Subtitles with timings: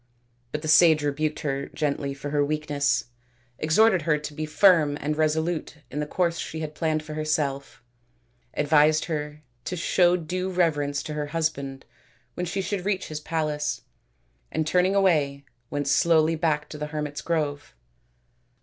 [0.51, 3.03] But the sage rebuked her gently for her weakness,
[3.59, 7.83] exhorted her to be firm and resolute in the course she had planned for herself;
[8.55, 11.85] advised her to show due reverence to her husband
[12.33, 13.81] when she should reach his palace;
[14.51, 17.75] and turning away went slowly back to ths hermits' grove.